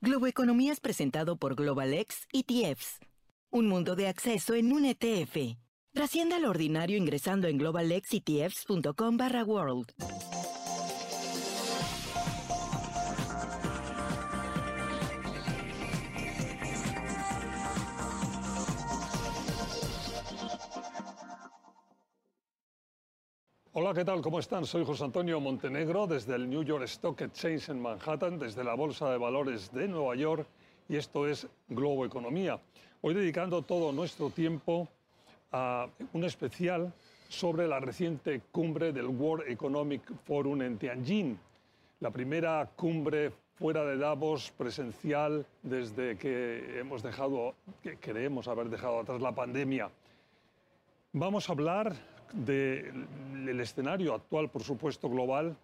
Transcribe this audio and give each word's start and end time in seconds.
Globo 0.00 0.28
Economía 0.28 0.70
es 0.70 0.78
presentado 0.78 1.36
por 1.38 1.56
GlobalX 1.56 2.28
ETFs. 2.32 3.00
Un 3.50 3.66
mundo 3.66 3.96
de 3.96 4.06
acceso 4.06 4.54
en 4.54 4.72
un 4.72 4.84
ETF. 4.84 5.56
Trascienda 5.92 6.36
al 6.36 6.44
ordinario 6.44 6.96
ingresando 6.96 7.48
en 7.48 7.58
globalxetfs.com 7.58 9.16
barra 9.16 9.42
world. 9.42 9.92
Hola, 23.80 23.94
¿qué 23.94 24.04
tal? 24.04 24.20
¿Cómo 24.22 24.40
están? 24.40 24.66
Soy 24.66 24.84
José 24.84 25.04
Antonio 25.04 25.38
Montenegro 25.38 26.08
desde 26.08 26.34
el 26.34 26.50
New 26.50 26.64
York 26.64 26.82
Stock 26.86 27.20
Exchange 27.20 27.68
en 27.68 27.80
Manhattan, 27.80 28.36
desde 28.36 28.64
la 28.64 28.74
Bolsa 28.74 29.08
de 29.08 29.18
Valores 29.18 29.72
de 29.72 29.86
Nueva 29.86 30.16
York 30.16 30.48
y 30.88 30.96
esto 30.96 31.28
es 31.28 31.46
Globo 31.68 32.04
Economía. 32.04 32.58
Hoy 33.02 33.14
dedicando 33.14 33.62
todo 33.62 33.92
nuestro 33.92 34.30
tiempo 34.30 34.88
a 35.52 35.86
un 36.12 36.24
especial 36.24 36.92
sobre 37.28 37.68
la 37.68 37.78
reciente 37.78 38.40
cumbre 38.50 38.92
del 38.92 39.06
World 39.06 39.48
Economic 39.48 40.02
Forum 40.24 40.62
en 40.62 40.76
Tianjin, 40.76 41.38
la 42.00 42.10
primera 42.10 42.68
cumbre 42.74 43.30
fuera 43.54 43.84
de 43.84 43.96
Davos 43.96 44.52
presencial 44.58 45.46
desde 45.62 46.18
que 46.18 46.80
hemos 46.80 47.00
dejado, 47.00 47.54
que 47.80 47.96
creemos 47.96 48.48
haber 48.48 48.70
dejado 48.70 48.98
atrás 48.98 49.20
la 49.20 49.36
pandemia. 49.36 49.88
Vamos 51.12 51.48
a 51.48 51.52
hablar 51.52 52.17
del 52.32 53.60
escenario 53.60 54.14
actual, 54.14 54.48
por 54.48 54.62
supuesto, 54.62 55.08
global, 55.08 55.56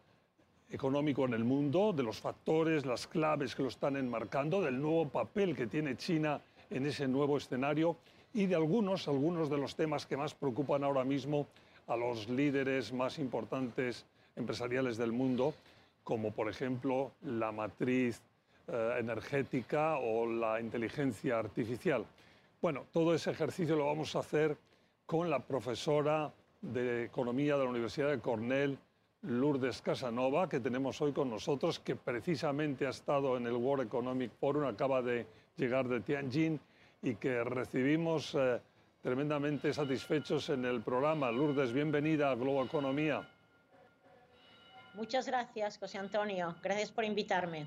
económico 0.70 1.24
en 1.24 1.34
el 1.34 1.45
mundo, 1.45 1.92
de 1.92 2.02
los 2.02 2.20
factores, 2.20 2.86
las 2.86 3.06
claves 3.06 3.55
que 3.55 3.62
lo 3.62 3.68
están 3.68 3.96
enmarcando, 3.96 4.60
del 4.60 4.80
nuevo 4.80 5.08
papel 5.08 5.55
que 5.55 5.66
tiene 5.66 5.97
China 5.97 6.41
en 6.70 6.86
ese 6.86 7.06
nuevo 7.06 7.36
escenario 7.36 7.97
y 8.33 8.47
de 8.47 8.56
algunos, 8.56 9.06
algunos 9.06 9.48
de 9.48 9.58
los 9.58 9.77
temas 9.77 10.06
que 10.06 10.16
más 10.16 10.34
preocupan 10.34 10.83
ahora 10.83 11.05
mismo 11.05 11.47
a 11.86 11.97
los 11.97 12.28
líderes 12.28 12.92
más 12.92 13.19
importantes 13.19 14.05
empresariales 14.36 14.97
del 14.97 15.12
mundo, 15.12 15.55
como 16.03 16.33
por 16.33 16.48
ejemplo 16.48 17.12
la 17.22 17.53
matriz 17.53 18.20
eh, 18.66 18.97
energética 18.98 19.98
o 19.98 20.27
la 20.27 20.60
inteligencia 20.60 21.38
artificial. 21.38 22.05
Bueno, 22.60 22.86
todo 22.92 23.14
ese 23.14 23.31
ejercicio 23.31 23.77
lo 23.77 23.86
vamos 23.86 24.16
a 24.16 24.20
hacer 24.20 24.56
con 25.06 25.31
la 25.31 25.38
profesora 25.38 26.33
de 26.72 27.04
Economía 27.04 27.56
de 27.56 27.64
la 27.64 27.70
Universidad 27.70 28.10
de 28.10 28.20
Cornell, 28.20 28.78
Lourdes 29.22 29.82
Casanova, 29.82 30.48
que 30.48 30.60
tenemos 30.60 31.00
hoy 31.00 31.12
con 31.12 31.30
nosotros, 31.30 31.78
que 31.78 31.96
precisamente 31.96 32.86
ha 32.86 32.90
estado 32.90 33.36
en 33.36 33.46
el 33.46 33.54
World 33.54 33.86
Economic 33.86 34.32
Forum, 34.38 34.64
acaba 34.64 35.02
de 35.02 35.26
llegar 35.56 35.88
de 35.88 36.00
Tianjin 36.00 36.60
y 37.02 37.14
que 37.16 37.42
recibimos 37.44 38.34
eh, 38.34 38.60
tremendamente 39.02 39.72
satisfechos 39.72 40.48
en 40.50 40.64
el 40.64 40.82
programa. 40.82 41.30
Lourdes, 41.30 41.72
bienvenida 41.72 42.30
a 42.30 42.34
Globo 42.34 42.64
Economía. 42.64 43.26
Muchas 44.94 45.26
gracias, 45.26 45.78
José 45.78 45.98
Antonio. 45.98 46.54
Gracias 46.62 46.92
por 46.92 47.04
invitarme. 47.04 47.66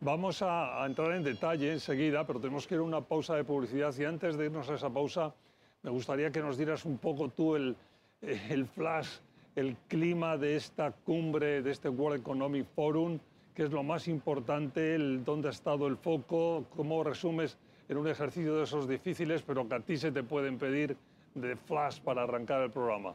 Vamos 0.00 0.42
a, 0.42 0.82
a 0.82 0.86
entrar 0.86 1.12
en 1.12 1.24
detalle 1.24 1.72
enseguida, 1.72 2.24
pero 2.26 2.38
tenemos 2.38 2.66
que 2.66 2.74
ir 2.74 2.80
a 2.80 2.84
una 2.84 3.00
pausa 3.00 3.34
de 3.34 3.44
publicidad 3.44 3.94
y 3.96 4.04
antes 4.04 4.36
de 4.36 4.46
irnos 4.46 4.68
a 4.68 4.74
esa 4.74 4.90
pausa 4.90 5.34
me 5.82 5.90
gustaría 5.90 6.30
que 6.30 6.40
nos 6.40 6.56
dieras 6.56 6.84
un 6.84 6.98
poco 6.98 7.28
tú 7.28 7.56
el, 7.56 7.76
el 8.50 8.66
flash, 8.66 9.08
el 9.56 9.76
clima 9.88 10.36
de 10.36 10.56
esta 10.56 10.92
cumbre, 10.92 11.62
de 11.62 11.70
este 11.70 11.88
World 11.88 12.20
Economic 12.20 12.66
Forum, 12.74 13.18
qué 13.54 13.64
es 13.64 13.70
lo 13.70 13.82
más 13.82 14.08
importante, 14.08 14.94
el, 14.94 15.24
dónde 15.24 15.48
ha 15.48 15.50
estado 15.50 15.86
el 15.86 15.96
foco, 15.96 16.66
cómo 16.76 17.02
resumes 17.02 17.56
en 17.88 17.96
un 17.96 18.08
ejercicio 18.08 18.56
de 18.56 18.64
esos 18.64 18.88
difíciles, 18.88 19.42
pero 19.42 19.68
que 19.68 19.74
a 19.74 19.80
ti 19.80 19.96
se 19.96 20.12
te 20.12 20.22
pueden 20.22 20.58
pedir 20.58 20.96
de 21.34 21.56
flash 21.56 22.00
para 22.00 22.22
arrancar 22.22 22.62
el 22.62 22.70
programa. 22.70 23.14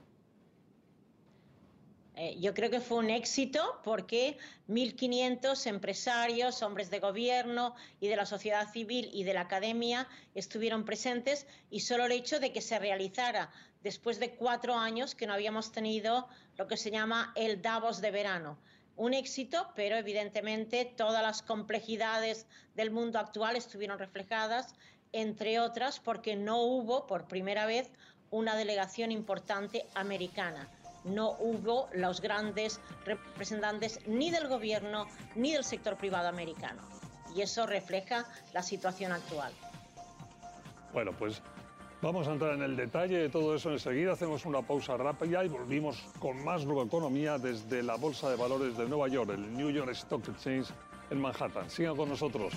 Eh, 2.15 2.37
yo 2.39 2.53
creo 2.53 2.69
que 2.69 2.79
fue 2.79 2.99
un 2.99 3.09
éxito 3.09 3.79
porque 3.83 4.37
1.500 4.69 5.65
empresarios, 5.65 6.61
hombres 6.61 6.91
de 6.91 6.99
gobierno 6.99 7.73
y 7.99 8.07
de 8.07 8.15
la 8.15 8.27
sociedad 8.27 8.71
civil 8.71 9.09
y 9.11 9.23
de 9.23 9.33
la 9.33 9.41
academia 9.41 10.07
estuvieron 10.35 10.85
presentes 10.85 11.47
y 11.71 11.79
solo 11.79 12.05
el 12.05 12.11
hecho 12.11 12.39
de 12.39 12.51
que 12.51 12.61
se 12.61 12.77
realizara 12.77 13.49
después 13.83 14.19
de 14.19 14.35
cuatro 14.35 14.75
años 14.75 15.13
que 15.13 15.27
no 15.27 15.33
habíamos 15.33 15.71
tenido 15.71 16.27
lo 16.57 16.67
que 16.67 16.77
se 16.77 16.91
llama 16.91 17.31
el 17.35 17.61
Davos 17.61 18.01
de 18.01 18.11
verano. 18.11 18.57
Un 18.95 19.13
éxito, 19.13 19.71
pero 19.75 19.95
evidentemente 19.95 20.85
todas 20.85 21.21
las 21.21 21.41
complejidades 21.41 22.47
del 22.75 22.91
mundo 22.91 23.19
actual 23.19 23.55
estuvieron 23.55 23.99
reflejadas, 23.99 24.75
entre 25.11 25.59
otras 25.59 25.99
porque 25.99 26.35
no 26.35 26.61
hubo 26.61 27.07
por 27.07 27.27
primera 27.27 27.65
vez 27.65 27.91
una 28.29 28.55
delegación 28.55 29.11
importante 29.11 29.85
americana 29.93 30.69
no 31.03 31.31
hubo 31.39 31.89
los 31.93 32.21
grandes 32.21 32.79
representantes 33.05 33.99
ni 34.07 34.31
del 34.31 34.47
gobierno 34.47 35.07
ni 35.35 35.53
del 35.53 35.63
sector 35.63 35.97
privado 35.97 36.27
americano. 36.29 36.81
Y 37.35 37.41
eso 37.41 37.65
refleja 37.65 38.25
la 38.53 38.61
situación 38.61 39.11
actual. 39.11 39.51
Bueno, 40.93 41.11
pues 41.17 41.41
vamos 42.03 42.27
a 42.27 42.33
entrar 42.33 42.53
en 42.53 42.61
el 42.61 42.75
detalle 42.75 43.17
de 43.17 43.29
todo 43.29 43.55
eso 43.55 43.71
enseguida. 43.71 44.11
Hacemos 44.11 44.45
una 44.45 44.61
pausa 44.61 44.97
rápida 44.97 45.43
y 45.45 45.47
volvimos 45.47 46.03
con 46.19 46.43
más 46.43 46.63
Economía 46.83 47.37
desde 47.37 47.81
la 47.81 47.95
Bolsa 47.95 48.29
de 48.29 48.35
Valores 48.35 48.77
de 48.77 48.87
Nueva 48.87 49.07
York, 49.07 49.31
el 49.33 49.53
New 49.55 49.69
York 49.69 49.89
Stock 49.91 50.27
Exchange 50.27 50.67
en 51.09 51.21
Manhattan. 51.21 51.69
Sigan 51.69 51.95
con 51.95 52.09
nosotros. 52.09 52.53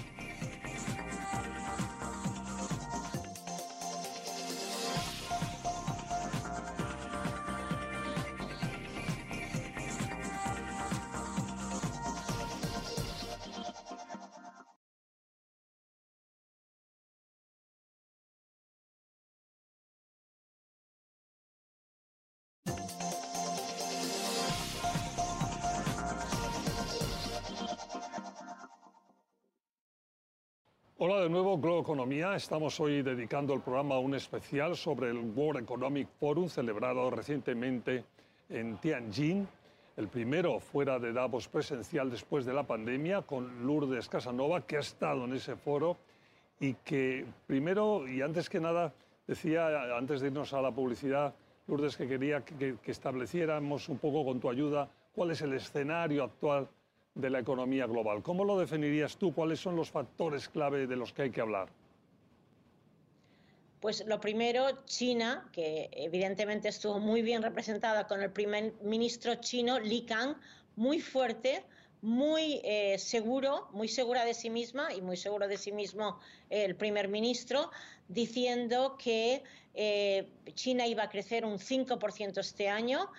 Hola 31.08 31.20
de 31.20 31.28
nuevo, 31.28 31.56
Globo 31.56 31.82
Economía. 31.82 32.34
Estamos 32.34 32.80
hoy 32.80 33.00
dedicando 33.00 33.54
el 33.54 33.60
programa 33.60 33.94
a 33.94 34.00
un 34.00 34.16
especial 34.16 34.76
sobre 34.76 35.08
el 35.10 35.18
World 35.18 35.62
Economic 35.62 36.08
Forum 36.18 36.48
celebrado 36.48 37.08
recientemente 37.12 38.02
en 38.48 38.76
Tianjin, 38.78 39.46
el 39.96 40.08
primero 40.08 40.58
fuera 40.58 40.98
de 40.98 41.12
Davos 41.12 41.46
presencial 41.46 42.10
después 42.10 42.44
de 42.44 42.54
la 42.54 42.64
pandemia, 42.64 43.22
con 43.22 43.64
Lourdes 43.64 44.08
Casanova, 44.08 44.66
que 44.66 44.78
ha 44.78 44.80
estado 44.80 45.26
en 45.26 45.34
ese 45.34 45.54
foro 45.54 45.96
y 46.58 46.74
que 46.74 47.24
primero 47.46 48.08
y 48.08 48.20
antes 48.20 48.50
que 48.50 48.58
nada 48.58 48.92
decía, 49.28 49.96
antes 49.96 50.20
de 50.20 50.26
irnos 50.26 50.54
a 50.54 50.60
la 50.60 50.72
publicidad, 50.72 51.36
Lourdes, 51.68 51.96
que 51.96 52.08
quería 52.08 52.44
que, 52.44 52.78
que 52.82 52.90
estableciéramos 52.90 53.88
un 53.88 53.98
poco 53.98 54.24
con 54.24 54.40
tu 54.40 54.50
ayuda 54.50 54.88
cuál 55.14 55.30
es 55.30 55.40
el 55.40 55.52
escenario 55.52 56.24
actual 56.24 56.68
de 57.16 57.30
la 57.30 57.40
economía 57.40 57.86
global. 57.86 58.22
¿Cómo 58.22 58.44
lo 58.44 58.58
definirías 58.58 59.16
tú? 59.16 59.34
¿Cuáles 59.34 59.58
son 59.58 59.74
los 59.74 59.90
factores 59.90 60.48
clave 60.48 60.86
de 60.86 60.96
los 60.96 61.12
que 61.12 61.22
hay 61.22 61.30
que 61.30 61.40
hablar? 61.40 61.68
Pues 63.80 64.04
lo 64.06 64.20
primero, 64.20 64.84
China, 64.84 65.48
que 65.52 65.88
evidentemente 65.92 66.68
estuvo 66.68 66.98
muy 66.98 67.22
bien 67.22 67.42
representada 67.42 68.06
con 68.06 68.22
el 68.22 68.30
primer 68.30 68.74
ministro 68.82 69.34
chino, 69.36 69.78
Li 69.80 70.02
Kang, 70.02 70.36
muy 70.76 71.00
fuerte, 71.00 71.64
muy 72.02 72.60
eh, 72.64 72.98
seguro, 72.98 73.68
muy 73.72 73.88
segura 73.88 74.24
de 74.24 74.34
sí 74.34 74.50
misma 74.50 74.92
y 74.92 75.00
muy 75.00 75.16
seguro 75.16 75.48
de 75.48 75.56
sí 75.56 75.72
mismo 75.72 76.20
el 76.50 76.76
primer 76.76 77.08
ministro, 77.08 77.70
diciendo 78.08 78.96
que 78.98 79.42
eh, 79.74 80.28
China 80.54 80.86
iba 80.86 81.04
a 81.04 81.08
crecer 81.08 81.44
un 81.44 81.58
5% 81.58 82.38
este 82.38 82.68
año 82.68 83.10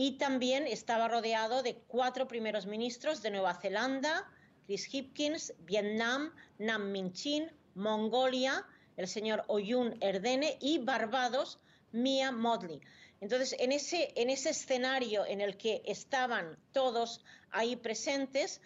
y 0.00 0.12
también 0.12 0.68
estaba 0.68 1.08
rodeado 1.08 1.64
de 1.64 1.74
cuatro 1.88 2.28
primeros 2.28 2.66
ministros 2.66 3.20
de 3.20 3.32
Nueva 3.32 3.54
Zelanda, 3.54 4.30
Chris 4.64 4.86
Hipkins, 4.94 5.52
Vietnam, 5.64 6.32
Nam 6.58 6.92
Min 6.92 7.12
Chin, 7.12 7.50
Mongolia, 7.74 8.64
el 8.96 9.08
señor 9.08 9.42
Oyun 9.48 9.98
Erdene 10.00 10.56
y 10.60 10.78
Barbados, 10.78 11.58
Mia 11.90 12.30
Modley. 12.30 12.80
Entonces, 13.20 13.56
en 13.58 13.72
ese, 13.72 14.12
en 14.14 14.30
ese 14.30 14.50
escenario 14.50 15.26
en 15.26 15.40
el 15.40 15.56
que 15.56 15.82
estaban 15.84 16.56
todos 16.70 17.24
ahí 17.50 17.74
presentes, 17.74 18.60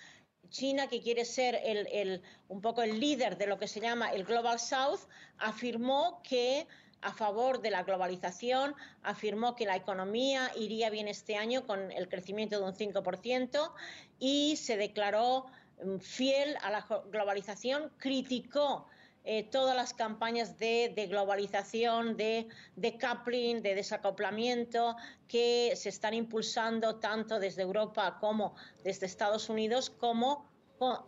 China, 0.51 0.87
que 0.87 1.01
quiere 1.01 1.25
ser 1.25 1.59
el, 1.65 2.21
un 2.49 2.61
poco 2.61 2.83
el 2.83 3.01
líder 3.01 3.39
de 3.39 3.47
lo 3.47 3.59
que 3.59 3.69
se 3.69 3.81
llama 3.81 4.13
el 4.13 4.25
Global 4.25 4.61
South, 4.61 5.09
afirmó 5.39 6.21
que 6.23 6.67
a 7.03 7.13
favor 7.13 7.61
de 7.61 7.71
la 7.71 7.83
globalización, 7.83 8.75
afirmó 9.03 9.55
que 9.55 9.67
la 9.67 9.77
economía 9.77 10.51
iría 10.57 10.89
bien 10.89 11.09
este 11.09 11.37
año 11.37 11.67
con 11.67 11.91
el 11.93 12.09
crecimiento 12.09 12.59
de 12.59 12.65
un 12.65 12.75
5% 12.75 13.73
y 14.19 14.57
se 14.57 14.77
declaró 14.77 15.47
mm, 15.85 15.99
fiel 15.99 16.57
a 16.63 16.71
la 16.71 16.87
globalización, 17.11 17.91
criticó 17.99 18.87
eh, 19.25 19.45
todas 19.45 19.77
las 19.77 19.95
campañas 19.95 20.59
de, 20.59 21.07
globalización, 21.09 22.17
de, 22.17 22.49
de, 22.75 22.99
coupling, 22.99 23.63
de 23.63 23.77
desacoplamiento 23.77 24.97
que 25.29 25.75
se 25.77 25.91
están 25.91 26.15
impulsando 26.15 26.97
tanto 26.97 27.39
desde 27.39 27.63
Europa 27.63 28.19
como 28.21 28.57
desde 28.83 29.07
Estados 29.07 29.49
Unidos 29.49 29.91
como, 29.91 30.51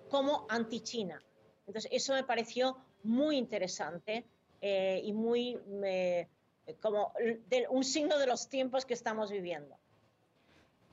como 0.08 0.46
anti-China. 0.48 1.20
Entonces, 1.66 1.90
eso 1.92 2.12
me 2.12 2.22
pareció 2.22 2.76
muy 3.02 3.36
interesante 3.36 4.28
eh, 4.66 5.02
y 5.04 5.12
muy 5.12 5.58
como 6.80 7.12
un 7.68 7.84
signo 7.84 8.16
de 8.18 8.26
los 8.26 8.48
tiempos 8.48 8.86
que 8.86 8.94
estamos 8.94 9.30
viviendo. 9.30 9.76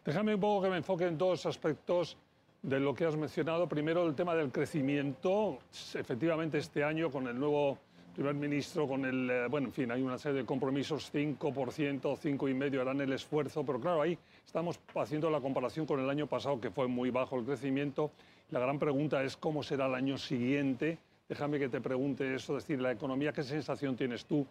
Déjame 0.04 0.36
un 0.36 0.42
poco 0.42 0.64
que 0.64 0.70
me 0.70 0.78
enfoque 0.78 1.06
en 1.06 1.18
dos 1.18 1.46
aspectos 1.46 2.18
de 2.62 2.82
lo 2.82 2.94
que 2.94 3.06
has 3.06 3.16
mencionado. 3.16 3.70
Primero, 3.70 4.06
el 4.06 4.14
tema 4.14 4.36
del 4.36 4.52
crecimiento. 4.52 5.60
Efectivamente, 5.94 6.58
este 6.58 6.84
año 6.84 7.10
con 7.10 7.28
el 7.28 7.40
nuevo 7.40 7.78
primer 8.14 8.36
ministro, 8.36 8.90
con 8.90 9.06
el, 9.06 9.30
eh, 9.30 9.48
bueno, 9.48 9.68
en 9.68 9.74
fin, 9.74 9.90
hay 9.90 10.02
una 10.02 10.18
serie 10.18 10.40
de 10.40 10.46
compromisos, 10.46 11.10
5%, 11.14 11.38
5,5% 11.38 12.82
harán 12.82 13.00
el 13.00 13.14
esfuerzo, 13.14 13.64
pero 13.66 13.80
claro, 13.80 14.02
ahí 14.02 14.18
estamos 14.46 14.82
haciendo 14.96 15.30
la 15.30 15.40
comparación 15.40 15.86
con 15.86 15.98
el 16.02 16.10
año 16.10 16.28
pasado, 16.28 16.60
que 16.60 16.72
fue 16.72 16.88
muy 16.88 17.10
bajo 17.10 17.40
el 17.40 17.46
crecimiento. 17.46 18.12
La 18.50 18.60
gran 18.60 18.80
pregunta 18.80 19.24
es 19.24 19.38
cómo 19.38 19.64
será 19.64 19.86
el 19.86 19.96
año 19.96 20.18
siguiente. 20.18 20.98
Déjame 21.32 21.60
que 21.60 21.70
te 21.70 21.80
pregunte 21.80 22.36
eso, 22.36 22.58
es 22.58 22.64
decir, 22.66 22.82
la 22.82 22.92
economía, 22.92 23.32
¿qué 23.32 23.42
sensación 23.42 23.96
tienes 23.96 24.26
tú? 24.26 24.46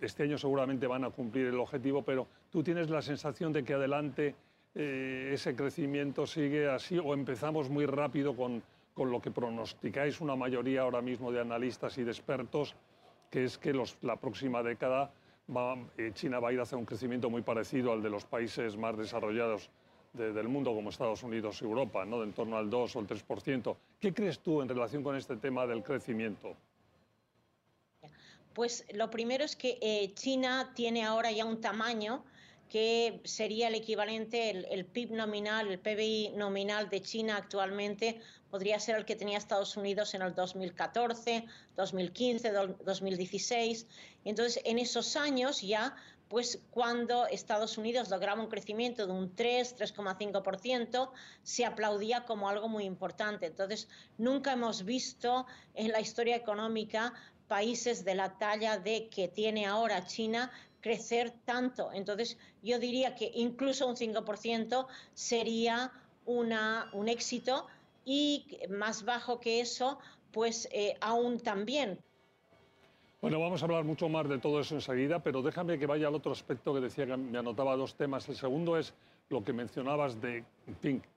Este 0.00 0.22
año 0.22 0.38
seguramente 0.38 0.86
van 0.86 1.04
a 1.04 1.10
cumplir 1.10 1.48
el 1.48 1.60
objetivo, 1.60 2.00
pero 2.00 2.26
¿tú 2.50 2.62
tienes 2.62 2.88
la 2.88 3.02
sensación 3.02 3.52
de 3.52 3.62
que 3.62 3.74
adelante 3.74 4.34
eh, 4.74 5.32
ese 5.34 5.54
crecimiento 5.54 6.26
sigue 6.26 6.70
así 6.70 6.98
o 6.98 7.12
empezamos 7.12 7.68
muy 7.68 7.84
rápido 7.84 8.34
con, 8.34 8.62
con, 8.94 9.10
lo 9.10 9.20
que 9.20 9.30
pronosticáis 9.30 10.22
una 10.22 10.36
mayoría 10.36 10.80
ahora 10.80 11.02
mismo 11.02 11.30
de 11.30 11.42
analistas 11.42 11.98
y 11.98 12.02
de 12.02 12.12
expertos, 12.12 12.74
que 13.30 13.44
es 13.44 13.58
que 13.58 13.74
los, 13.74 13.98
la 14.00 14.16
próxima 14.16 14.62
década 14.62 15.10
eh, 15.98 16.12
China 16.14 16.40
va 16.40 16.48
a 16.48 16.52
ir 16.54 16.60
hacia 16.62 16.78
un 16.78 16.86
crecimiento 16.86 17.28
muy 17.28 17.42
parecido 17.42 17.92
al 17.92 18.02
de 18.02 18.08
los 18.08 18.24
países 18.24 18.78
más 18.78 18.96
desarrollados 18.96 19.68
del 20.16 20.48
mundo, 20.48 20.74
como 20.74 20.90
Estados 20.90 21.22
Unidos 21.22 21.60
y 21.60 21.64
Europa, 21.64 22.04
¿no? 22.04 22.18
de 22.20 22.24
en 22.24 22.32
torno 22.32 22.56
al 22.56 22.68
2 22.70 22.96
o 22.96 23.00
el 23.00 23.06
3%. 23.06 23.76
¿Qué 24.00 24.12
crees 24.12 24.40
tú 24.40 24.62
en 24.62 24.68
relación 24.68 25.02
con 25.02 25.16
este 25.16 25.36
tema 25.36 25.66
del 25.66 25.82
crecimiento? 25.82 26.56
Pues 28.54 28.86
lo 28.94 29.10
primero 29.10 29.44
es 29.44 29.54
que 29.54 29.78
eh, 29.82 30.12
China 30.14 30.72
tiene 30.74 31.04
ahora 31.04 31.30
ya 31.30 31.44
un 31.44 31.60
tamaño 31.60 32.24
que 32.70 33.20
sería 33.24 33.68
el 33.68 33.74
equivalente, 33.74 34.50
el, 34.50 34.86
PIB 34.86 35.12
nominal, 35.12 35.68
el 35.68 35.78
PBI 35.78 36.32
nominal 36.34 36.88
de 36.88 37.00
China 37.00 37.36
actualmente 37.36 38.20
podría 38.50 38.80
ser 38.80 38.96
el 38.96 39.04
que 39.04 39.14
tenía 39.14 39.38
Estados 39.38 39.76
Unidos 39.76 40.14
en 40.14 40.22
el 40.22 40.34
2014, 40.34 41.44
2015, 41.76 42.52
2016. 42.84 43.86
Entonces, 44.24 44.62
en 44.64 44.78
esos 44.78 45.16
años 45.16 45.60
ya, 45.62 45.94
pues 46.28 46.60
cuando 46.70 47.26
Estados 47.26 47.78
Unidos 47.78 48.10
lograba 48.10 48.42
un 48.42 48.48
crecimiento 48.48 49.06
de 49.06 49.12
un 49.12 49.34
3, 49.34 49.76
3,5%, 49.76 51.10
se 51.42 51.64
aplaudía 51.64 52.24
como 52.24 52.48
algo 52.48 52.68
muy 52.68 52.84
importante. 52.84 53.46
Entonces, 53.46 53.88
nunca 54.18 54.52
hemos 54.52 54.84
visto 54.84 55.46
en 55.74 55.92
la 55.92 56.00
historia 56.00 56.36
económica 56.36 57.12
países 57.46 58.04
de 58.04 58.16
la 58.16 58.38
talla 58.38 58.78
de 58.78 59.08
que 59.08 59.28
tiene 59.28 59.66
ahora 59.66 60.04
China 60.04 60.50
crecer 60.80 61.32
tanto. 61.44 61.90
Entonces, 61.92 62.38
yo 62.62 62.78
diría 62.78 63.14
que 63.14 63.30
incluso 63.34 63.86
un 63.86 63.96
5% 63.96 64.86
sería 65.14 65.92
una, 66.24 66.90
un 66.92 67.08
éxito 67.08 67.66
y 68.04 68.58
más 68.68 69.04
bajo 69.04 69.40
que 69.40 69.60
eso, 69.60 69.98
pues 70.32 70.68
eh, 70.72 70.96
aún 71.00 71.40
también. 71.40 72.00
Bueno, 73.26 73.40
vamos 73.40 73.60
a 73.60 73.64
hablar 73.64 73.82
mucho 73.82 74.08
más 74.08 74.28
de 74.28 74.38
todo 74.38 74.60
eso 74.60 74.76
enseguida, 74.76 75.18
pero 75.18 75.42
déjame 75.42 75.80
que 75.80 75.86
vaya 75.86 76.06
al 76.06 76.14
otro 76.14 76.30
aspecto 76.30 76.72
que 76.72 76.80
decía 76.80 77.06
que 77.06 77.16
me 77.16 77.36
anotaba 77.38 77.74
dos 77.74 77.96
temas. 77.96 78.28
El 78.28 78.36
segundo 78.36 78.78
es 78.78 78.94
lo 79.30 79.42
que 79.42 79.52
mencionabas 79.52 80.20
de 80.20 80.44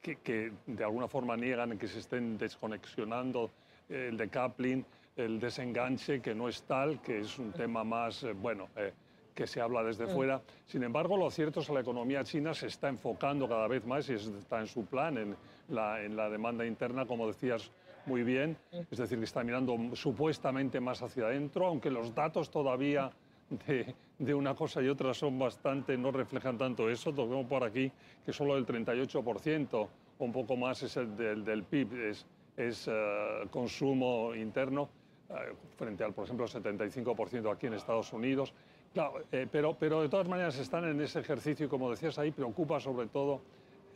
que, 0.01 0.15
que, 0.15 0.51
de 0.65 0.83
alguna 0.83 1.07
forma 1.07 1.37
niegan 1.37 1.77
que 1.77 1.87
se 1.87 1.99
estén 1.99 2.35
desconexionando 2.39 3.51
el 3.89 4.17
decoupling, 4.17 4.83
el 5.17 5.39
desenganche, 5.39 6.19
que 6.19 6.33
no 6.33 6.49
es 6.49 6.63
tal, 6.63 6.99
que 6.99 7.19
es 7.19 7.37
un 7.37 7.51
tema 7.51 7.83
más, 7.83 8.23
eh, 8.23 8.33
bueno, 8.33 8.69
eh, 8.75 8.91
que 9.35 9.45
se 9.45 9.61
habla 9.61 9.83
desde 9.83 10.07
fuera. 10.07 10.41
Sin 10.65 10.81
embargo, 10.81 11.15
lo 11.15 11.29
cierto 11.29 11.59
es 11.59 11.67
que 11.67 11.73
la 11.73 11.81
economía 11.81 12.23
china 12.23 12.55
se 12.55 12.65
está 12.65 12.89
enfocando 12.89 13.47
cada 13.47 13.67
vez 13.67 13.85
más 13.85 14.09
y 14.09 14.13
está 14.13 14.61
en 14.61 14.67
su 14.67 14.83
plan, 14.83 15.15
en 15.15 15.35
la, 15.67 16.03
en 16.03 16.15
la 16.15 16.27
demanda 16.27 16.65
interna, 16.65 17.05
como 17.05 17.27
decías 17.27 17.69
muy 18.09 18.23
bien. 18.23 18.57
Es 18.89 18.97
decir, 18.97 19.19
que 19.19 19.25
está 19.25 19.43
mirando 19.43 19.77
supuestamente 19.93 20.79
más 20.79 21.03
hacia 21.03 21.25
adentro, 21.25 21.67
aunque 21.67 21.91
los 21.91 22.15
datos 22.15 22.49
todavía 22.49 23.11
de, 23.67 23.93
de, 24.17 24.33
una 24.33 24.55
cosa 24.55 24.81
y 24.81 24.89
otra 24.89 25.13
son 25.13 25.37
bastante, 25.37 25.95
no 25.95 26.11
reflejan 26.11 26.57
tanto 26.57 26.89
eso. 26.89 27.13
Toquemos 27.13 27.45
por 27.45 27.63
aquí 27.63 27.91
que 28.25 28.33
solo 28.33 28.57
el 28.57 28.65
38% 28.65 29.73
o 29.73 30.25
un 30.25 30.31
poco 30.31 30.57
más 30.57 30.81
es 30.81 30.97
el 30.97 31.15
del, 31.15 31.45
del 31.45 31.63
PIB, 31.63 32.09
es, 32.09 32.25
es 32.57 32.87
eh, 32.87 33.47
consumo 33.51 34.33
interno, 34.33 34.89
eh, 35.29 35.53
frente 35.77 36.03
al, 36.03 36.13
por 36.13 36.25
ejemplo, 36.25 36.45
el 36.45 36.51
75% 36.51 37.53
aquí 37.53 37.67
en 37.67 37.73
Estados 37.73 38.11
Unidos. 38.11 38.53
Claro, 38.91 39.21
eh, 39.31 39.47
pero, 39.51 39.75
pero 39.77 40.01
de 40.01 40.09
todas 40.09 40.27
maneras 40.27 40.57
están 40.57 40.83
en 40.85 40.99
ese 40.99 41.19
ejercicio 41.19 41.67
y 41.67 41.69
como 41.69 41.91
decías 41.91 42.17
ahí, 42.17 42.31
preocupa 42.31 42.79
sobre 42.79 43.05
todo 43.05 43.41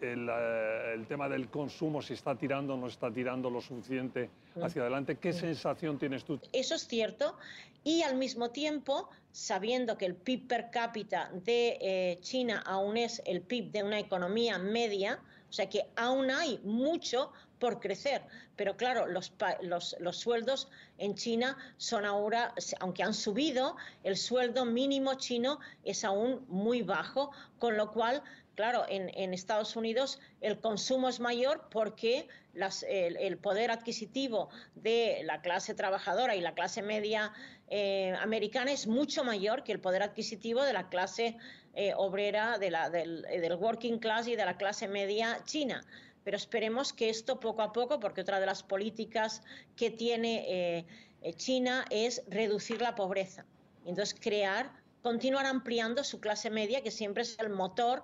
el, 0.03 0.27
eh, 0.29 0.93
el, 0.93 1.07
tema 1.07 1.29
del 1.29 1.49
consumo, 1.49 2.01
si 2.01 2.13
está 2.13 2.35
tirando 2.35 2.73
o 2.73 2.77
no 2.77 2.87
está 2.87 3.11
tirando 3.11 3.49
lo 3.49 3.61
suficiente 3.61 4.29
hacia 4.61 4.81
adelante. 4.81 5.17
¿Qué 5.17 5.33
sensación 5.33 5.97
tienes 5.97 6.23
tú? 6.25 6.39
Eso 6.51 6.75
es 6.75 6.87
cierto 6.87 7.37
y 7.83 8.01
al 8.03 8.15
mismo 8.15 8.51
tiempo, 8.51 9.09
sabiendo 9.31 9.97
que 9.97 10.05
el 10.05 10.15
PIB 10.15 10.47
per 10.47 10.71
cápita 10.71 11.29
de 11.33 11.77
eh, 11.81 12.17
China 12.21 12.63
aún 12.65 12.97
es 12.97 13.21
el 13.25 13.41
PIB 13.41 13.71
de 13.71 13.83
una 13.83 13.99
economía 13.99 14.57
media, 14.57 15.19
o 15.49 15.53
sea 15.53 15.69
que 15.69 15.85
aún 15.95 16.31
hay 16.31 16.59
mucho 16.63 17.31
por 17.59 17.79
crecer. 17.79 18.21
Pero 18.55 18.77
claro, 18.77 19.07
los, 19.07 19.33
los, 19.61 19.95
los, 19.99 20.17
sueldos 20.17 20.67
en 20.97 21.15
China 21.15 21.57
son 21.77 22.05
ahora, 22.05 22.53
aunque 22.79 23.03
han 23.03 23.13
subido, 23.13 23.75
el 24.03 24.15
sueldo 24.15 24.65
mínimo 24.65 25.15
chino 25.15 25.59
es 25.83 26.03
aún 26.03 26.45
muy 26.47 26.81
bajo, 26.81 27.31
con 27.59 27.77
lo 27.77 27.91
cual, 27.91 28.21
claro, 28.55 28.85
en, 28.87 29.33
Estados 29.33 29.75
Unidos 29.75 30.19
el 30.41 30.59
consumo 30.59 31.09
es 31.09 31.19
mayor 31.19 31.67
porque 31.69 32.27
el, 32.53 33.37
poder 33.37 33.71
adquisitivo 33.71 34.49
de 34.75 35.21
la 35.25 35.41
clase 35.41 35.73
trabajadora 35.73 36.35
y 36.35 36.41
la 36.41 36.53
clase 36.53 36.81
media 36.81 37.33
eh, 37.69 38.13
americana 38.21 38.71
es 38.71 38.87
mucho 38.87 39.23
mayor 39.23 39.63
que 39.63 39.71
el 39.71 39.79
poder 39.79 40.03
adquisitivo 40.03 40.63
de 40.63 40.73
la 40.73 40.89
clase 40.89 41.37
eh, 41.73 41.93
obrera, 41.95 42.57
de 42.59 42.69
la, 42.69 42.89
del, 42.89 43.25
eh, 43.29 43.41
del, 43.41 43.55
working 43.55 43.97
class 43.97 44.27
y 44.27 44.35
de 44.35 44.45
la 44.45 44.57
clase 44.57 44.87
media 44.87 45.39
china. 45.45 45.83
Pero 46.23 46.37
esperemos 46.37 46.93
que 46.93 47.09
esto 47.09 47.39
poco 47.39 47.61
a 47.63 47.73
poco, 47.73 47.99
porque 47.99 48.21
otra 48.21 48.39
de 48.39 48.45
las 48.45 48.63
políticas 48.63 49.41
que 49.75 49.91
tiene 49.91 50.85
China 51.35 51.85
es 51.89 52.23
reducir 52.27 52.81
la 52.81 52.95
pobreza. 52.95 53.45
Entonces 53.85 54.17
crear, 54.17 54.71
continuar 55.01 55.45
ampliando 55.45 56.03
su 56.03 56.21
clase 56.21 56.49
media, 56.49 56.81
que 56.81 56.91
siempre 56.91 57.23
es 57.23 57.37
el 57.39 57.49
motor 57.49 58.03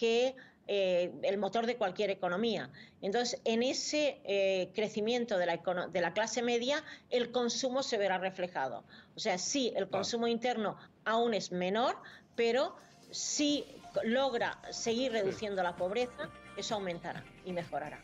que 0.00 0.34
el 0.66 1.36
motor 1.36 1.66
de 1.66 1.76
cualquier 1.76 2.10
economía. 2.10 2.70
Entonces, 3.02 3.40
en 3.44 3.64
ese 3.64 4.70
crecimiento 4.72 5.36
de 5.36 5.46
la, 5.46 5.60
de 5.92 6.00
la, 6.00 6.12
clase 6.12 6.42
media, 6.42 6.84
el 7.10 7.32
consumo 7.32 7.82
se 7.82 7.98
verá 7.98 8.18
reflejado. 8.18 8.84
O 9.16 9.18
sea, 9.18 9.36
sí, 9.36 9.72
el 9.74 9.88
consumo 9.88 10.28
interno 10.28 10.76
aún 11.04 11.34
es 11.34 11.50
menor, 11.50 11.96
pero 12.36 12.76
si 13.10 13.64
logra 14.04 14.58
seguir 14.70 15.12
reduciendo 15.12 15.62
la 15.62 15.76
pobreza, 15.76 16.30
eso 16.56 16.74
aumentará 16.74 17.24
y 17.44 17.52
mejorará. 17.52 18.00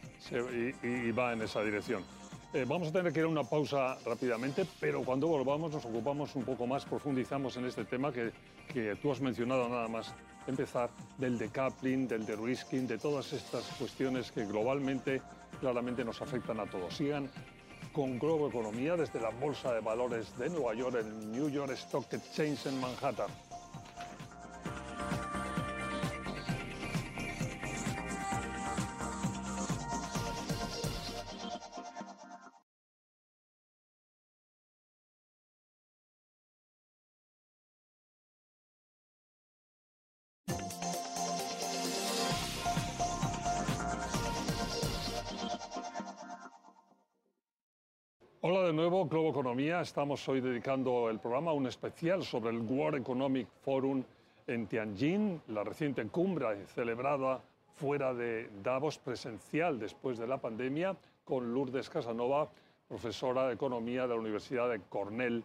y, 0.83 1.11
va 1.13 1.33
en 1.33 1.43
esa 1.43 1.63
dirección. 1.63 2.05
Eh, 2.53 2.65
vamos 2.67 2.89
a 2.89 2.93
tener 2.93 3.13
que 3.13 3.21
ir 3.21 3.27
a 3.27 3.29
una 3.29 3.45
pausa 3.45 3.99
rápidamente, 4.05 4.67
pero 4.81 5.05
cuando 5.05 5.27
volvamos 5.27 5.73
nos 5.73 5.85
ocupamos 5.85 6.35
un 6.37 6.45
poco 6.45 6.67
más, 6.67 6.85
profundizamos 6.85 7.57
en 7.57 7.67
este 7.67 7.85
tema 7.85 8.13
que, 8.13 8.33
que 8.73 8.97
tú 8.97 9.13
has 9.13 9.21
mencionado 9.21 9.69
nada 9.69 9.89
más 9.89 10.15
empezar, 10.47 10.91
del 11.19 11.39
decoupling, 11.39 12.09
del 12.09 12.25
de-risking, 12.25 12.87
de 12.87 12.99
todas 12.99 13.33
estas 13.33 13.65
cuestiones 13.79 14.31
que 14.31 14.45
globalmente 14.45 15.23
claramente 15.61 16.05
nos 16.05 16.21
afectan 16.23 16.61
a 16.61 16.67
todos. 16.67 16.95
Sigan 16.95 17.31
con 17.93 18.19
Globo 18.19 18.49
Economía 18.49 18.97
desde 18.97 19.21
la 19.21 19.31
Bolsa 19.31 19.73
de 19.73 19.81
Valores 19.81 20.37
de 20.39 20.51
Nueva 20.51 20.75
York, 20.75 20.97
el 20.97 21.33
New 21.33 21.49
York 21.49 21.73
Stock 21.73 22.13
Exchange 22.13 22.67
en 22.67 22.81
Manhattan. 22.81 23.31
Hola 48.49 48.63
de 48.63 48.73
nuevo, 48.73 49.07
Globo 49.07 49.31
Economía. 49.31 49.81
Estamos 49.81 50.29
hoy 50.29 50.41
dedicando 50.41 51.11
el 51.11 51.19
programa 51.19 51.51
a 51.51 51.55
un 51.55 51.67
especial 51.67 52.23
sobre 52.23 52.51
el 52.51 52.59
World 52.59 53.01
Economic 53.01 53.49
Forum 53.65 54.05
en 54.47 54.69
Tianjin, 54.69 55.43
la 55.49 55.65
reciente 55.65 56.07
cumbre 56.07 56.65
celebrada 56.67 57.43
fuera 57.75 58.15
de 58.15 58.49
Davos 58.63 58.99
presencial 58.99 59.81
después 59.81 60.17
de 60.17 60.29
la 60.29 60.39
pandemia 60.39 60.97
con 61.25 61.53
Lourdes 61.53 61.91
Casanova, 61.91 62.49
profesora 62.87 63.49
de 63.49 63.55
Economía 63.55 64.03
de 64.03 64.15
la 64.15 64.21
Universidad 64.21 64.71
de 64.71 64.81
Cornell. 64.89 65.43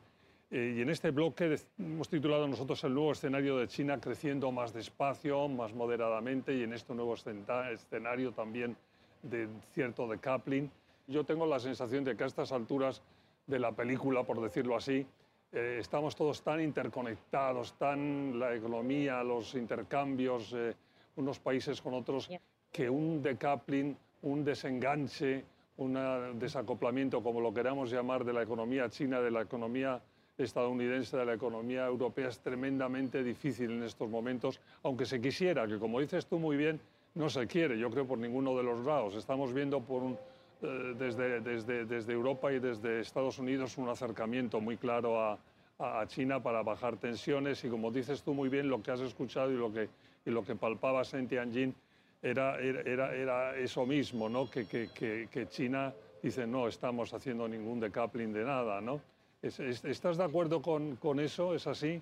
Eh, 0.51 0.75
y 0.77 0.81
en 0.81 0.91
este 0.91 1.09
bloque 1.09 1.57
hemos 1.79 2.07
titulado 2.07 2.47
nosotros 2.47 2.83
el 2.83 2.93
nuevo 2.93 3.13
escenario 3.13 3.57
de 3.57 3.67
China 3.67 3.99
creciendo 3.99 4.51
más 4.51 4.73
despacio, 4.73 5.47
más 5.47 5.73
moderadamente 5.73 6.53
y 6.53 6.61
en 6.61 6.73
este 6.73 6.93
nuevo 6.93 7.15
escenario 7.15 8.31
también 8.31 8.77
de 9.23 9.47
cierto 9.73 10.07
decoupling. 10.07 10.69
Yo 11.07 11.23
tengo 11.23 11.45
la 11.45 11.59
sensación 11.59 12.03
de 12.03 12.15
que 12.15 12.23
a 12.23 12.27
estas 12.27 12.51
alturas 12.51 13.01
de 13.47 13.59
la 13.59 13.71
película, 13.71 14.23
por 14.23 14.41
decirlo 14.41 14.75
así, 14.75 15.05
eh, 15.51 15.77
estamos 15.79 16.15
todos 16.15 16.41
tan 16.41 16.61
interconectados, 16.61 17.73
tan 17.73 18.39
la 18.39 18.55
economía, 18.55 19.23
los 19.23 19.55
intercambios, 19.55 20.53
eh, 20.53 20.73
unos 21.17 21.39
países 21.39 21.81
con 21.81 21.93
otros, 21.93 22.29
que 22.71 22.89
un 22.89 23.21
decoupling, 23.21 23.97
un 24.21 24.45
desenganche, 24.45 25.43
un 25.77 26.39
desacoplamiento, 26.39 27.23
como 27.23 27.41
lo 27.41 27.53
queramos 27.53 27.91
llamar, 27.91 28.23
de 28.23 28.33
la 28.33 28.43
economía 28.43 28.89
china, 28.89 29.19
de 29.19 29.31
la 29.31 29.41
economía 29.41 30.01
estadounidense, 30.37 31.17
de 31.17 31.25
la 31.25 31.33
economía 31.33 31.85
europea, 31.85 32.29
es 32.29 32.39
tremendamente 32.39 33.23
difícil 33.23 33.71
en 33.71 33.83
estos 33.83 34.09
momentos, 34.09 34.61
aunque 34.83 35.05
se 35.05 35.19
quisiera, 35.19 35.67
que 35.67 35.79
como 35.79 35.99
dices 35.99 36.27
tú 36.27 36.39
muy 36.39 36.55
bien, 36.55 36.79
no 37.15 37.29
se 37.29 37.47
quiere, 37.47 37.77
yo 37.77 37.89
creo 37.89 38.05
por 38.05 38.17
ninguno 38.17 38.55
de 38.55 38.63
los 38.63 38.85
lados. 38.85 39.15
Estamos 39.15 39.53
viendo 39.53 39.81
por 39.81 40.03
un, 40.03 40.17
desde, 40.61 41.41
desde, 41.41 41.85
desde, 41.85 42.13
Europa 42.13 42.51
y 42.51 42.59
desde 42.59 42.99
Estados 42.99 43.39
Unidos 43.39 43.77
un 43.77 43.89
acercamiento 43.89 44.61
muy 44.61 44.77
claro 44.77 45.19
a, 45.19 45.39
a, 45.79 46.05
China 46.07 46.41
para 46.41 46.61
bajar 46.61 46.97
tensiones 46.97 47.63
y 47.63 47.69
como 47.69 47.91
dices 47.91 48.21
tú 48.21 48.33
muy 48.33 48.49
bien, 48.49 48.69
lo 48.69 48.81
que 48.81 48.91
has 48.91 49.01
escuchado 49.01 49.51
y 49.51 49.55
lo 49.55 49.73
que, 49.73 49.89
y 50.25 50.29
lo 50.29 50.43
que 50.43 50.55
palpabas 50.55 51.13
en 51.13 51.27
Tianjin 51.27 51.73
era, 52.21 52.59
era, 52.59 53.15
era 53.15 53.57
eso 53.57 53.85
mismo, 53.85 54.29
¿no? 54.29 54.49
que, 54.49 54.67
que, 54.67 54.89
que, 55.31 55.47
China 55.49 55.93
dice 56.21 56.45
no 56.45 56.67
estamos 56.67 57.13
haciendo 57.13 57.47
ningún 57.47 57.79
decoupling 57.79 58.31
de 58.31 58.43
nada. 58.43 58.79
¿no? 58.79 59.01
¿Estás 59.41 60.17
de 60.17 60.23
acuerdo 60.23 60.61
con, 60.61 60.97
con 60.97 61.19
eso? 61.19 61.55
¿Es 61.55 61.65
así? 61.65 62.01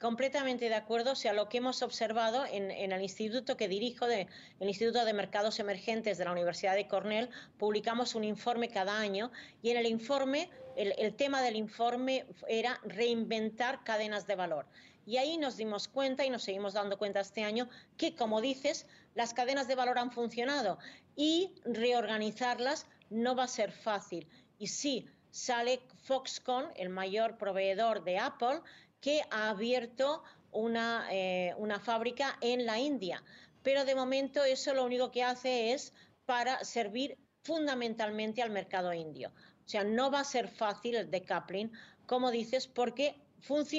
Completamente 0.00 0.70
de 0.70 0.74
acuerdo. 0.74 1.12
O 1.12 1.14
sea, 1.14 1.34
lo 1.34 1.50
que 1.50 1.58
hemos 1.58 1.82
observado 1.82 2.46
en, 2.46 2.70
el 2.70 3.02
instituto 3.02 3.58
que 3.58 3.68
dirijo, 3.68 4.06
de, 4.06 4.28
el 4.58 4.68
Instituto 4.68 5.04
de 5.04 5.12
Mercados 5.12 5.60
Emergentes 5.60 6.16
de 6.16 6.24
la 6.24 6.32
Universidad 6.32 6.74
de 6.74 6.88
Cornell, 6.88 7.28
publicamos 7.58 8.14
un 8.14 8.24
informe 8.24 8.70
cada 8.70 8.98
año 8.98 9.30
y 9.60 9.68
en 9.68 9.76
el 9.76 9.84
informe, 9.84 10.48
el, 10.74 11.14
tema 11.16 11.42
del 11.42 11.54
informe 11.54 12.24
era 12.48 12.80
reinventar 12.82 13.84
cadenas 13.84 14.26
de 14.26 14.36
valor. 14.36 14.66
Y 15.04 15.18
ahí 15.18 15.36
nos 15.36 15.58
dimos 15.58 15.86
cuenta 15.86 16.24
y 16.24 16.30
nos 16.30 16.44
seguimos 16.44 16.72
dando 16.72 16.96
cuenta 16.96 17.20
este 17.20 17.44
año 17.44 17.68
que, 17.98 18.14
como 18.14 18.40
dices, 18.40 18.86
las 19.14 19.34
cadenas 19.34 19.68
de 19.68 19.74
valor 19.74 19.98
han 19.98 20.12
funcionado 20.12 20.78
y 21.14 21.52
reorganizarlas 21.64 22.86
no 23.10 23.36
va 23.36 23.44
a 23.44 23.48
ser 23.48 23.70
fácil. 23.70 24.26
Y 24.58 24.68
sí, 24.68 25.06
sale 25.30 25.82
Foxconn, 26.04 26.68
el 26.76 26.88
mayor 26.88 27.36
proveedor 27.36 28.02
de 28.02 28.18
Apple, 28.18 28.62
que 29.00 29.22
ha 29.30 29.50
abierto 29.50 30.22
eh, 30.52 31.54
una, 31.56 31.80
fábrica 31.80 32.36
en 32.40 32.66
la 32.66 32.78
India. 32.78 33.22
Pero 33.62 33.84
de 33.84 33.94
momento 33.94 34.44
eso 34.44 34.74
lo 34.74 34.84
único 34.84 35.10
que 35.10 35.22
hace 35.22 35.72
es 35.72 35.92
para 36.26 36.64
servir 36.64 37.18
fundamentalmente 37.42 38.42
al 38.42 38.50
mercado 38.50 38.92
indio. 38.92 39.30
O 39.64 39.68
sea, 39.68 39.84
no 39.84 40.10
va 40.10 40.20
a 40.20 40.24
ser 40.24 40.48
fácil 40.48 40.96
el 40.96 41.10
decoupling, 41.10 41.70
como 42.06 42.30
dices, 42.30 42.66
porque 42.66 43.14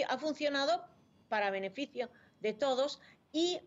ha 0.08 0.18
funcionado 0.18 0.86
para 1.28 1.52
beneficio 1.52 2.10
de 2.40 2.54
todos 2.54 3.00
y 3.32 3.60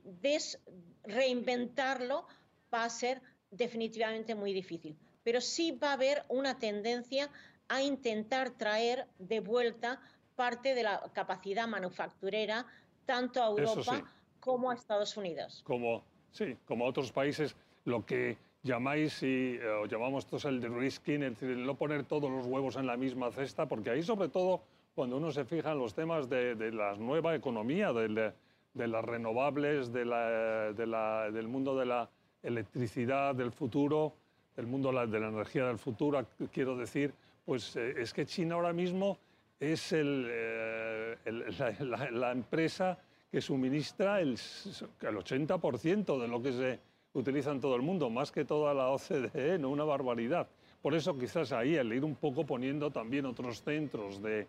reinventarlo 1.05 2.27
va 2.73 2.85
a 2.85 2.91
ser 2.91 3.21
definitivamente 3.51 4.35
muy 4.35 4.53
difícil. 4.53 4.99
Pero 5.23 5.41
sí 5.41 5.73
va 5.73 5.91
a 5.91 5.95
haber 5.95 6.25
una 6.29 6.59
tendencia 6.59 7.31
a 7.69 7.83
intentar 7.83 8.51
traer 8.51 9.07
de 9.19 9.41
vuelta 9.41 10.01
parte 10.35 10.75
de 10.75 10.83
la 10.83 11.01
capacidad 11.13 11.67
manufacturera 11.67 12.67
tanto 13.07 13.43
a 13.43 13.49
Europa 13.49 14.03
como 14.41 14.71
a 14.71 14.75
Estados 14.75 15.17
Unidos. 15.17 15.63
Como, 15.65 16.05
sí, 16.31 16.57
como 16.67 16.85
a 16.85 16.89
otros 16.89 17.13
países, 17.13 17.57
lo 17.85 18.05
que 18.05 18.37
llamáis 18.63 19.23
y 19.23 19.57
eh, 19.61 19.69
o 19.83 19.87
llamamos 19.87 20.27
todos 20.27 20.47
el 20.47 20.61
de 20.61 20.69
risking, 20.69 21.23
es 21.23 21.31
decir, 21.39 21.51
el 21.51 21.67
no 21.67 21.75
poner 21.75 22.05
todos 22.05 22.31
los 22.31 22.47
huevos 22.47 22.77
en 22.77 22.87
la 22.87 22.97
misma 22.97 23.31
cesta, 23.31 23.67
porque 23.67 23.91
ahí 23.91 24.03
sobre 24.03 24.29
todo 24.29 24.63
cuando 24.95 25.17
uno 25.17 25.31
se 25.31 25.45
fija 25.45 25.73
en 25.73 25.79
los 25.79 25.95
temas 25.95 26.29
de, 26.29 26.55
la 26.73 26.95
nueva 26.95 27.35
economía, 27.35 27.93
de, 27.93 28.33
de 28.75 28.89
las 28.89 29.05
renovables, 29.05 29.93
de 29.93 30.05
la, 30.05 30.73
del 30.73 31.49
mundo 31.49 31.77
de 31.77 31.87
la 31.87 32.09
electricidad 32.43 33.35
del 33.35 33.53
futuro, 33.53 34.15
del 34.57 34.67
mundo 34.67 34.93
de 34.93 35.21
la 35.21 35.29
energía 35.29 35.67
del 35.67 35.79
futuro, 35.79 36.25
quiero 36.53 36.77
decir, 36.77 37.13
pues 37.45 37.77
eh, 37.77 37.95
es 37.99 38.13
que 38.13 38.25
China 38.25 38.55
ahora 38.55 38.73
mismo 38.73 39.19
es 39.61 39.93
eh, 39.93 41.17
la, 41.81 42.33
empresa 42.33 42.99
que 43.31 43.41
suministra 43.41 44.21
el, 44.21 44.37
80% 44.37 46.21
de 46.21 46.29
lo 46.29 46.43
que 46.43 46.53
se 46.53 46.81
utiliza 47.15 47.53
en 47.53 47.61
todo 47.61 47.77
el 47.77 47.83
mundo, 47.83 48.11
más 48.11 48.33
que 48.33 48.45
toda 48.45 48.75
la 48.75 48.89
OCDE, 48.91 49.59
¿no? 49.59 49.71
una 49.71 49.85
barbaridad. 49.85 50.49
Por 50.83 50.95
eso 50.95 51.19
quizás 51.19 51.53
ahí 51.53 51.77
el 51.77 51.93
ir 51.93 52.05
un 52.05 52.17
poco 52.17 52.45
poniendo 52.45 52.91
también 52.91 53.25
otros 53.27 53.63
centros 53.63 54.21
de, 54.21 54.47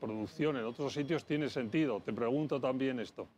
producción 0.00 0.56
en 0.56 0.64
otros 0.64 0.92
sitios 0.92 1.24
tiene 1.24 1.48
sentido. 1.48 2.00
Te 2.00 2.12
pregunto 2.12 2.60
también 2.60 2.98
esto. 2.98 3.28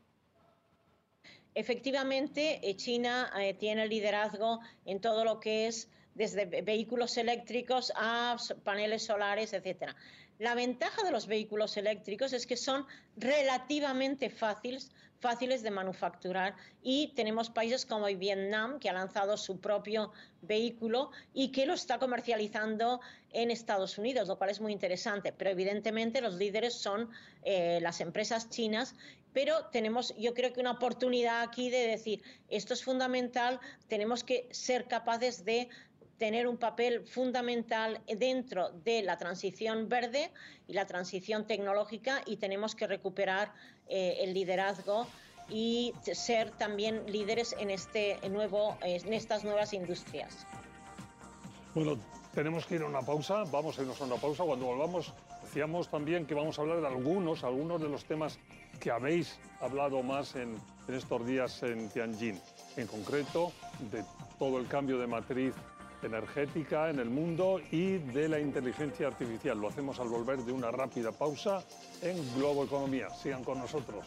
Efectivamente, 1.54 2.60
eh, 2.62 2.76
China 2.76 3.30
eh, 3.38 3.54
tiene 3.54 3.86
liderazgo 3.86 4.60
en 4.84 5.00
todo 5.00 5.24
lo 5.24 5.40
que 5.40 5.66
es 5.66 5.90
desde 6.14 6.46
vehículos 6.62 7.16
eléctricos 7.18 7.92
a 7.94 8.36
paneles 8.64 9.04
solares, 9.04 9.52
etcétera. 9.52 9.94
La 10.38 10.54
ventaja 10.54 11.02
de 11.02 11.10
los 11.10 11.26
vehículos 11.26 11.76
eléctricos 11.76 12.32
es 12.32 12.46
que 12.46 12.56
son 12.56 12.86
relativamente 13.16 14.28
fáciles, 14.28 14.90
fáciles 15.18 15.62
de 15.62 15.70
manufacturar 15.70 16.54
y 16.82 17.12
tenemos 17.14 17.48
países 17.48 17.86
como 17.86 18.06
Vietnam 18.06 18.78
que 18.78 18.90
ha 18.90 18.92
lanzado 18.92 19.38
su 19.38 19.60
propio 19.60 20.12
vehículo 20.42 21.10
y 21.32 21.52
que 21.52 21.64
lo 21.64 21.72
está 21.72 21.98
comercializando 21.98 23.00
en 23.32 23.50
Estados 23.50 23.96
Unidos, 23.96 24.28
lo 24.28 24.36
cual 24.36 24.50
es 24.50 24.60
muy 24.60 24.72
interesante. 24.72 25.32
Pero 25.32 25.50
evidentemente 25.50 26.20
los 26.20 26.34
líderes 26.34 26.74
son 26.74 27.08
eh, 27.42 27.78
las 27.80 28.00
empresas 28.00 28.50
chinas 28.50 28.94
pero 29.36 29.66
tenemos 29.66 30.14
yo 30.16 30.32
creo 30.32 30.54
que 30.54 30.60
una 30.60 30.70
oportunidad 30.70 31.42
aquí 31.42 31.68
de 31.68 31.86
decir 31.88 32.22
esto 32.48 32.72
es 32.72 32.82
fundamental, 32.82 33.60
tenemos 33.86 34.24
que 34.24 34.48
ser 34.50 34.86
capaces 34.86 35.44
de 35.44 35.68
tener 36.18 36.46
un 36.46 36.56
papel 36.56 37.06
fundamental 37.06 38.00
dentro 38.06 38.70
de 38.70 39.02
la 39.02 39.18
transición 39.18 39.88
verde 39.88 40.30
y 40.66 40.72
la 40.72 40.86
transición 40.86 41.46
tecnológica 41.46 42.22
y 42.26 42.36
tenemos 42.36 42.74
que 42.74 42.86
recuperar 42.86 43.52
eh, 43.88 44.18
el 44.20 44.34
liderazgo 44.34 45.06
y 45.48 45.92
ser 46.12 46.50
también 46.52 47.04
líderes 47.06 47.54
en, 47.58 47.70
este 47.70 48.18
nuevo, 48.30 48.76
en 48.82 49.12
estas 49.12 49.44
nuevas 49.44 49.72
industrias. 49.72 50.46
Bueno, 51.74 51.98
tenemos 52.34 52.66
que 52.66 52.76
ir 52.76 52.82
a 52.82 52.86
una 52.86 53.02
pausa, 53.02 53.44
vamos 53.44 53.78
a 53.78 53.82
irnos 53.82 54.00
a 54.00 54.04
una 54.04 54.16
pausa. 54.16 54.42
Cuando 54.42 54.66
volvamos, 54.66 55.12
decíamos 55.42 55.88
también 55.88 56.26
que 56.26 56.34
vamos 56.34 56.58
a 56.58 56.62
hablar 56.62 56.80
de 56.80 56.86
algunos, 56.88 57.44
algunos 57.44 57.80
de 57.80 57.88
los 57.88 58.04
temas 58.04 58.38
que 58.80 58.90
habéis 58.90 59.38
hablado 59.60 60.02
más 60.02 60.34
en, 60.34 60.56
en 60.88 60.94
estos 60.94 61.24
días 61.26 61.62
en 61.62 61.88
Tianjin, 61.90 62.40
en 62.76 62.86
concreto 62.88 63.52
de 63.92 64.04
todo 64.38 64.58
el 64.58 64.66
cambio 64.66 64.98
de 64.98 65.06
matriz 65.06 65.54
energética 66.06 66.90
en 66.90 66.98
el 66.98 67.10
mundo 67.10 67.60
y 67.70 67.98
de 67.98 68.28
la 68.28 68.40
inteligencia 68.40 69.06
artificial. 69.06 69.58
Lo 69.58 69.68
hacemos 69.68 70.00
al 70.00 70.08
volver 70.08 70.38
de 70.38 70.52
una 70.52 70.70
rápida 70.70 71.12
pausa 71.12 71.62
en 72.02 72.16
Globo 72.34 72.64
Economía. 72.64 73.10
Sigan 73.10 73.44
con 73.44 73.58
nosotros. 73.58 74.04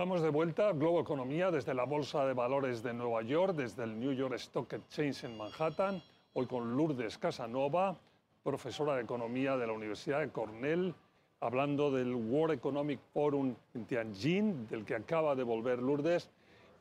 Estamos 0.00 0.22
de 0.22 0.30
vuelta, 0.30 0.72
Globo 0.72 1.02
Economía, 1.02 1.50
desde 1.50 1.74
la 1.74 1.84
Bolsa 1.84 2.24
de 2.24 2.32
Valores 2.32 2.82
de 2.82 2.94
Nueva 2.94 3.20
York, 3.20 3.54
desde 3.54 3.84
el 3.84 4.00
New 4.00 4.12
York 4.12 4.32
Stock 4.36 4.72
Exchange 4.72 5.24
en 5.24 5.36
Manhattan, 5.36 6.02
hoy 6.32 6.46
con 6.46 6.74
Lourdes 6.74 7.18
Casanova, 7.18 7.98
profesora 8.42 8.94
de 8.94 9.02
Economía 9.02 9.58
de 9.58 9.66
la 9.66 9.74
Universidad 9.74 10.20
de 10.20 10.30
Cornell, 10.30 10.94
hablando 11.40 11.90
del 11.90 12.14
World 12.14 12.54
Economic 12.54 12.98
Forum 13.12 13.54
en 13.74 13.84
Tianjin, 13.84 14.66
del 14.68 14.86
que 14.86 14.94
acaba 14.94 15.34
de 15.34 15.42
volver 15.42 15.80
Lourdes. 15.80 16.30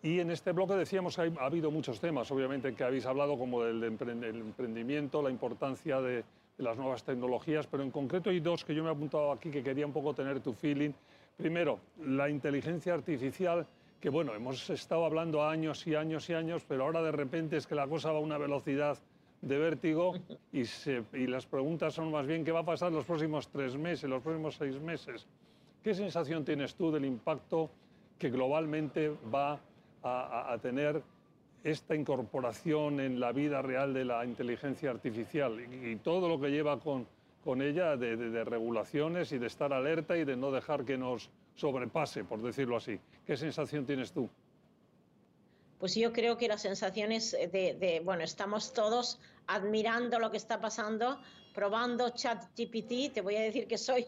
Y 0.02 0.22
en 0.22 0.32
este 0.32 0.54
bloque 0.54 0.76
decíamos 0.76 1.18
que 1.18 1.30
ha 1.42 1.46
habido 1.46 1.72
muchos 1.72 2.00
temas, 2.00 2.32
obviamente, 2.32 2.74
que 2.74 2.86
habéis 2.86 3.06
hablado, 3.06 3.38
como 3.38 3.64
del 3.64 3.84
emprendimiento, 3.84 5.22
la 5.22 5.30
importancia 5.30 6.00
de, 6.00 6.24
las 6.60 6.78
nuevas 6.78 7.04
tecnologías, 7.04 7.68
pero 7.68 7.84
en 7.84 7.92
concreto 7.92 8.30
hay 8.30 8.40
dos 8.40 8.66
que 8.66 8.76
yo 8.76 8.84
me 8.84 8.90
he 8.90 8.92
apuntado 8.92 9.32
aquí 9.32 9.50
que 9.50 9.64
quería 9.64 9.86
un 9.86 9.94
poco 9.94 10.14
tener 10.14 10.42
tu 10.42 10.54
feeling. 10.54 10.92
Primero, 11.40 11.80
la 12.06 12.30
inteligencia 12.30 12.94
artificial, 12.94 13.66
que 14.02 14.10
bueno, 14.10 14.36
hemos 14.36 14.70
estado 14.70 15.06
hablando 15.06 15.42
años 15.42 15.88
y 15.88 15.96
años 15.96 16.30
y 16.30 16.34
años, 16.34 16.66
pero 16.68 16.84
ahora 16.84 17.02
de 17.02 17.14
repente 17.14 17.56
es 17.56 17.66
que 17.66 17.76
la 17.76 17.88
cosa 17.88 18.12
va 18.12 18.18
a 18.18 18.22
una 18.22 18.38
velocidad 18.38 18.98
de 19.42 19.58
vértigo 19.58 20.16
y, 20.52 20.64
y 21.14 21.28
las 21.28 21.46
preguntas 21.46 21.94
son 21.94 22.12
más 22.12 22.28
bien 22.28 22.44
qué 22.44 22.52
va 22.52 22.60
a 22.60 22.66
pasar 22.66 22.92
los 22.92 23.06
próximos 23.06 23.48
tres 23.48 23.78
meses, 23.78 24.10
los 24.10 24.22
próximos 24.22 24.56
seis 24.56 24.78
meses. 24.82 25.26
¿Qué 25.82 25.94
sensación 25.94 26.44
tienes 26.44 26.76
tú 26.76 26.92
del 26.92 27.06
impacto 27.06 27.70
que 28.18 28.30
globalmente 28.30 29.14
va 29.34 29.62
a, 30.04 30.58
tener 30.62 31.02
esta 31.64 31.96
incorporación 31.96 33.00
en 33.00 33.18
la 33.20 33.32
vida 33.32 33.62
real 33.62 33.94
de 33.94 34.04
la 34.04 34.26
inteligencia 34.26 34.92
artificial 34.92 35.58
y, 35.62 35.96
todo 35.98 36.28
lo 36.28 36.40
que 36.40 36.50
lleva 36.50 36.80
con, 36.80 37.08
con 37.44 37.62
ella 37.62 37.96
de, 37.96 38.18
de, 38.18 38.44
regulaciones 38.44 39.32
y 39.32 39.38
de 39.38 39.48
estar 39.48 39.72
alerta 39.74 40.18
y 40.18 40.26
de 40.26 40.36
no 40.36 40.52
dejar 40.52 40.86
que 40.86 40.98
nos 40.98 41.30
sobrepase, 41.56 42.24
por 42.24 42.42
decirlo 42.42 42.78
así. 42.78 43.00
¿Qué 43.26 43.38
sensación 43.38 43.86
tienes 43.86 44.12
tú? 44.12 44.30
Pues 45.80 45.96
yo 45.96 46.12
creo 46.12 46.38
que 46.38 46.48
las 46.48 46.62
sensaciones 46.62 47.32
de, 47.32 47.78
de 47.80 48.02
bueno, 48.04 48.24
estamos 48.24 48.74
todos 48.74 49.20
admirando 49.48 50.20
lo 50.20 50.30
que 50.30 50.38
está 50.38 50.60
pasando, 50.60 51.20
probando 51.54 52.10
ChatGPT. 52.10 53.14
Te 53.14 53.22
voy 53.22 53.38
a 53.38 53.42
decir 53.42 53.68
que 53.68 53.78
soy 53.78 54.06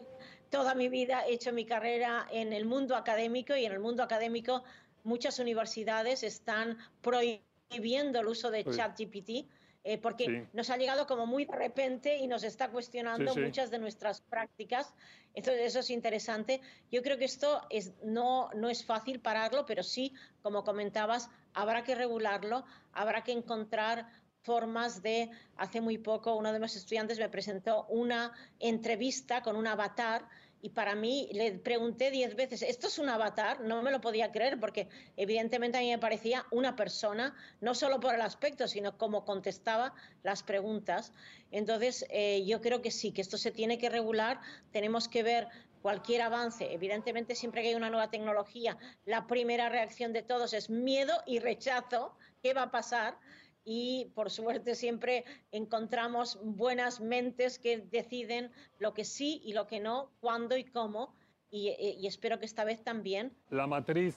toda 0.50 0.74
mi 0.74 0.90
vida, 0.90 1.24
he 1.26 1.32
hecho 1.32 1.52
mi 1.52 1.64
carrera 1.64 2.26
en 2.30 2.52
el 2.52 2.66
mundo 2.66 2.94
académico 2.94 3.56
y 3.56 3.64
en 3.64 3.72
el 3.72 3.80
mundo 3.80 4.02
académico 4.02 4.62
muchas 5.02 5.38
universidades 5.38 6.22
están 6.22 6.76
prohibiendo 7.00 8.20
el 8.20 8.26
uso 8.26 8.50
de 8.50 8.64
ChatGPT. 8.64 9.48
Eh, 9.84 9.98
porque 9.98 10.46
nos 10.52 10.70
ha 10.70 10.76
llegado 10.76 11.08
como 11.08 11.26
muy 11.26 11.44
de 11.44 11.56
repente 11.56 12.16
y 12.16 12.28
nos 12.28 12.44
está 12.44 12.68
cuestionando 12.68 13.34
muchas 13.34 13.70
de 13.72 13.80
nuestras 13.80 14.20
prácticas. 14.20 14.94
Entonces, 15.34 15.64
eso 15.66 15.80
es 15.80 15.90
interesante. 15.90 16.60
Yo 16.92 17.02
creo 17.02 17.18
que 17.18 17.24
esto 17.24 17.62
es, 17.68 17.92
no, 18.04 18.48
no 18.54 18.68
es 18.68 18.84
fácil 18.84 19.18
pararlo, 19.18 19.66
pero 19.66 19.82
sí, 19.82 20.14
como 20.40 20.62
comentabas, 20.62 21.30
habrá 21.52 21.82
que 21.82 21.96
regularlo, 21.96 22.64
habrá 22.92 23.24
que 23.24 23.32
encontrar 23.32 24.06
formas 24.42 25.02
de, 25.02 25.30
hace 25.56 25.80
muy 25.80 25.98
poco 25.98 26.34
uno 26.34 26.52
de 26.52 26.58
mis 26.58 26.76
estudiantes 26.76 27.18
me 27.18 27.28
presentó 27.28 27.86
una 27.88 28.32
entrevista 28.58 29.42
con 29.42 29.56
un 29.56 29.66
avatar 29.66 30.28
y 30.64 30.70
para 30.70 30.94
mí 30.94 31.28
le 31.32 31.52
pregunté 31.58 32.12
diez 32.12 32.36
veces, 32.36 32.62
¿esto 32.62 32.86
es 32.86 32.98
un 33.00 33.08
avatar? 33.08 33.62
No 33.62 33.82
me 33.82 33.90
lo 33.90 34.00
podía 34.00 34.30
creer 34.30 34.60
porque 34.60 34.88
evidentemente 35.16 35.76
a 35.76 35.80
mí 35.80 35.90
me 35.90 35.98
parecía 35.98 36.46
una 36.52 36.76
persona, 36.76 37.34
no 37.60 37.74
solo 37.74 37.98
por 37.98 38.14
el 38.14 38.20
aspecto, 38.20 38.68
sino 38.68 38.96
cómo 38.96 39.24
contestaba 39.24 39.92
las 40.22 40.44
preguntas. 40.44 41.12
Entonces, 41.50 42.06
eh, 42.10 42.44
yo 42.46 42.60
creo 42.60 42.80
que 42.80 42.92
sí, 42.92 43.10
que 43.10 43.22
esto 43.22 43.38
se 43.38 43.50
tiene 43.50 43.76
que 43.76 43.90
regular, 43.90 44.40
tenemos 44.70 45.08
que 45.08 45.24
ver 45.24 45.48
cualquier 45.82 46.22
avance. 46.22 46.72
Evidentemente, 46.72 47.34
siempre 47.34 47.62
que 47.62 47.70
hay 47.70 47.74
una 47.74 47.90
nueva 47.90 48.10
tecnología, 48.10 48.78
la 49.04 49.26
primera 49.26 49.68
reacción 49.68 50.12
de 50.12 50.22
todos 50.22 50.52
es 50.52 50.70
miedo 50.70 51.12
y 51.26 51.40
rechazo. 51.40 52.16
¿Qué 52.40 52.54
va 52.54 52.62
a 52.62 52.70
pasar? 52.70 53.18
Y 53.64 54.10
por 54.14 54.30
suerte 54.30 54.74
siempre 54.74 55.24
encontramos 55.50 56.38
buenas 56.42 57.00
mentes 57.00 57.58
que 57.58 57.78
deciden 57.78 58.50
lo 58.78 58.92
que 58.94 59.04
sí 59.04 59.40
y 59.44 59.52
lo 59.52 59.66
que 59.66 59.80
no, 59.80 60.10
cuándo 60.20 60.56
y 60.56 60.64
cómo, 60.64 61.14
y, 61.50 62.06
espero 62.06 62.38
que 62.38 62.46
esta 62.46 62.64
vez 62.64 62.82
también. 62.82 63.30
La 63.50 63.66
matriz 63.66 64.16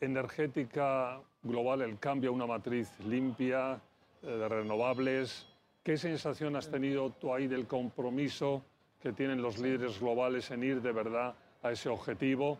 energética 0.00 1.20
global, 1.42 1.82
el 1.82 1.98
cambio 1.98 2.30
a 2.30 2.32
una 2.32 2.46
matriz 2.46 2.90
limpia, 3.00 3.80
eh, 4.22 4.26
de 4.26 4.48
renovables, 4.48 5.46
¿qué 5.82 5.96
sensación 5.96 6.56
has 6.56 6.70
tenido 6.70 7.10
tú 7.10 7.34
ahí 7.34 7.46
del 7.46 7.66
compromiso 7.66 8.62
que 9.00 9.12
tienen 9.12 9.42
los 9.42 9.58
líderes 9.58 10.00
globales 10.00 10.50
en 10.50 10.64
ir 10.64 10.80
de 10.80 10.92
verdad 10.92 11.34
a 11.62 11.70
ese 11.70 11.88
objetivo? 11.88 12.58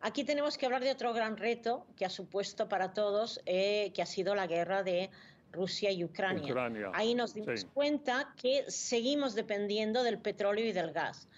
Aquí 0.00 0.24
tenemos 0.24 0.56
que 0.56 0.66
hablar 0.66 0.82
de 0.82 0.90
otro 0.90 1.12
gran 1.12 1.36
reto 1.36 1.86
que 1.96 2.04
ha 2.04 2.10
supuesto 2.10 2.68
para 2.68 2.92
todos, 2.92 3.40
eh, 3.46 3.90
que 3.94 4.02
ha 4.02 4.06
sido 4.06 4.34
la 4.34 4.46
guerra 4.46 4.82
de 4.82 5.10
Rusia 5.52 5.90
y 5.90 6.04
Ucrania. 6.04 6.54
Ahí 6.94 7.14
nos 7.14 7.34
dimos 7.34 7.64
cuenta 7.74 8.32
que 8.40 8.64
seguimos 8.68 9.34
dependiendo 9.34 10.02
del 10.02 10.18
petróleo 10.18 10.66
y 10.66 10.72
del 10.72 10.92
gas. 10.92 11.28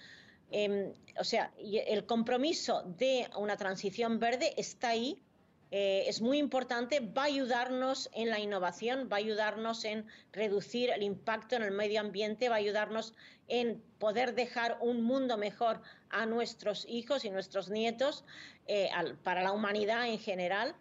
Em, 0.51 0.93
o 1.19 1.25
sea, 1.25 1.53
el 1.59 2.05
compromiso 2.07 2.83
de 2.83 3.29
una 3.37 3.57
transición 3.57 4.19
verde 4.19 4.53
está 4.57 4.89
ahí, 4.89 5.23
eh, 5.71 6.05
es 6.07 6.21
muy 6.21 6.39
importante, 6.39 7.01
va 7.01 7.23
a 7.23 7.27
ayudarnos 7.27 8.11
en 8.13 8.31
la 8.31 8.41
innovación, 8.41 9.09
va 9.11 9.17
a 9.17 9.21
ayudarnos 9.21 9.85
en 9.85 10.07
reducir 10.33 10.91
el 10.91 11.03
impacto 11.03 11.55
en 11.57 11.63
el 11.63 11.71
medio 11.71 12.01
ambiente, 12.01 12.49
va 12.49 12.57
a 12.57 12.59
ayudarnos 12.59 13.15
en 13.47 13.83
poder 13.99 14.35
dejar 14.35 14.79
un 14.81 15.03
mundo 15.03 15.37
mejor 15.37 15.81
a 16.09 16.27
nuestros 16.27 16.87
hijos 16.89 17.25
y 17.25 17.31
nuestros 17.31 17.71
nietos, 17.71 18.25
eh, 18.67 18.91
para 19.23 19.43
la 19.43 19.53
humanidad 19.53 20.09
en 20.09 20.19
general, 20.19 20.75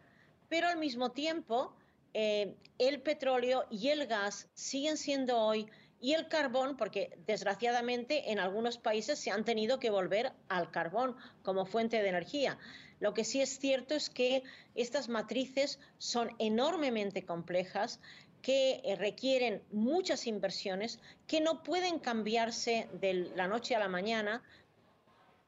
pero 0.48 0.68
al 0.68 0.78
mismo 0.78 1.12
tiempo 1.12 1.76
eh, 2.14 2.56
el 2.80 3.02
petróleo 3.02 3.66
y 3.70 3.90
el 3.90 4.08
gas 4.08 4.50
siguen 4.54 4.98
siendo 4.98 5.38
hoy 5.40 5.68
y 6.02 6.14
el 6.14 6.28
carbón, 6.28 6.78
porque 6.78 7.18
desgraciadamente 7.28 8.32
en 8.32 8.40
algunos 8.40 8.78
países 8.78 9.20
se 9.20 9.32
han 9.32 9.44
tenido 9.44 9.80
que 9.80 9.90
volver 9.90 10.32
al 10.48 10.72
carbón 10.72 11.16
como 11.44 11.66
fuente 11.66 12.02
de 12.02 12.10
energía. 12.10 12.58
Lo 13.00 13.14
que 13.14 13.24
sí 13.24 13.42
es 13.42 13.60
cierto 13.60 13.96
es 13.96 14.10
que 14.10 14.44
estas 14.76 15.10
matrices 15.10 15.80
son 15.98 16.30
enormemente 16.40 17.24
complejas, 17.24 18.00
que 18.42 18.82
eh, 18.84 18.96
requieren 18.96 19.62
muchas 19.72 20.28
inversiones, 20.28 21.00
que 21.28 21.42
no 21.42 21.64
pueden 21.64 22.00
cambiarse 22.00 22.88
de 23.00 23.32
la 23.36 23.48
noche 23.48 23.76
a 23.76 23.80
la 23.80 23.90
mañana. 23.90 24.42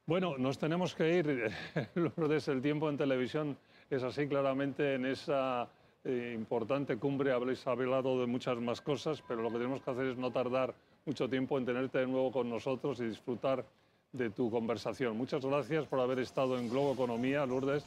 Bueno, 0.05 0.37
nos 0.37 0.57
tenemos 0.57 0.93
que 0.93 1.17
ir. 1.17 1.51
Desde 2.17 2.51
el 2.51 2.61
tiempo 2.61 2.89
en 2.89 2.97
televisión 2.97 3.57
es 3.89 4.03
así 4.03 4.27
claramente 4.27 4.95
en 4.95 5.05
esa 5.05 5.69
eh, 6.03 6.33
importante 6.35 6.97
cumbre 6.97 7.31
habréis 7.31 7.65
hablado 7.67 8.19
de 8.19 8.27
muchas 8.27 8.57
más 8.57 8.81
cosas, 8.81 9.23
pero 9.27 9.41
lo 9.41 9.49
que 9.49 9.57
tenemos 9.57 9.81
que 9.81 9.91
hacer 9.91 10.07
es 10.07 10.17
no 10.17 10.31
tardar 10.31 10.73
mucho 11.05 11.29
tiempo 11.29 11.57
en 11.57 11.65
tenerte 11.65 11.99
de 11.99 12.07
nuevo 12.07 12.31
con 12.31 12.49
nosotros 12.49 12.99
y 12.99 13.05
disfrutar 13.05 13.65
de 14.13 14.30
tu 14.30 14.50
conversación. 14.52 15.17
Muchas 15.17 15.45
gracias 15.45 15.88
por 15.88 16.00
haber 16.00 16.19
estado 16.19 16.58
en 16.58 16.69
Globo 16.69 16.93
Economía, 16.93 17.45
Lourdes. 17.45 17.86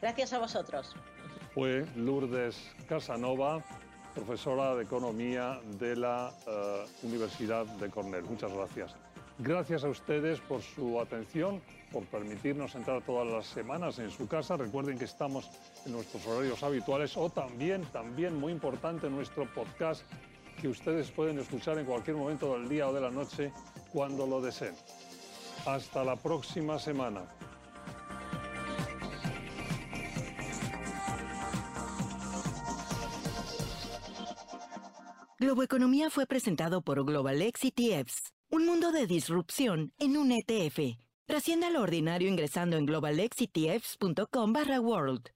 Gracias 0.00 0.32
a 0.32 0.38
vosotros. 0.38 0.94
Fue 1.54 1.84
Lourdes 1.96 2.56
Casanova, 2.88 3.62
profesora 4.14 4.74
de 4.76 4.84
Economía 4.84 5.60
de 5.78 5.96
la 5.96 6.32
eh, 6.46 6.84
Universidad 7.02 7.66
de 7.66 7.90
Cornell. 7.90 8.24
Muchas 8.24 8.52
gracias. 8.52 8.94
Gracias 9.38 9.84
a 9.84 9.88
ustedes 9.88 10.38
por 10.40 10.60
su 10.60 11.00
atención, 11.00 11.62
por 11.90 12.04
permitirnos 12.04 12.74
entrar 12.74 13.02
todas 13.02 13.26
las 13.26 13.46
semanas 13.46 13.98
en 13.98 14.10
su 14.10 14.28
casa. 14.28 14.56
Recuerden 14.56 14.98
que 14.98 15.06
estamos 15.06 15.50
en 15.86 15.92
nuestros 15.92 16.26
horarios 16.26 16.62
habituales 16.62 17.16
o 17.16 17.30
también, 17.30 17.82
también 17.86 18.38
muy 18.38 18.52
importante, 18.52 19.08
nuestro 19.08 19.46
podcast 19.54 20.02
que 20.60 20.68
ustedes 20.68 21.10
pueden 21.10 21.38
escuchar 21.38 21.78
en 21.78 21.86
cualquier 21.86 22.16
momento 22.16 22.52
del 22.52 22.68
día 22.68 22.88
o 22.88 22.92
de 22.92 23.00
la 23.00 23.10
noche 23.10 23.50
cuando 23.92 24.26
lo 24.26 24.42
deseen. 24.42 24.74
Hasta 25.66 26.04
la 26.04 26.16
próxima 26.16 26.78
semana. 26.78 27.28
Globoeconomía 35.38 36.10
fue 36.10 36.26
presentado 36.26 36.82
por 36.82 37.04
Global 37.04 37.40
ETFs, 37.40 38.32
un 38.50 38.66
mundo 38.66 38.92
de 38.92 39.06
disrupción 39.06 39.92
en 39.98 40.16
un 40.16 40.32
ETF. 40.32 40.98
Trascienda 41.26 41.70
lo 41.70 41.82
ordinario 41.82 42.28
ingresando 42.28 42.76
en 42.76 42.86
globalexetfs.com 42.86 44.52
barra 44.52 44.80
world. 44.80 45.30